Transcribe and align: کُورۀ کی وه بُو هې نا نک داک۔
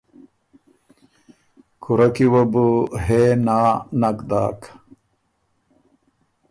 کُورۀ 1.83 2.07
کی 2.15 2.25
وه 2.31 2.43
بُو 2.51 2.67
هې 3.05 3.23
نا 3.45 3.59
نک 3.99 4.17
داک۔ 4.29 4.59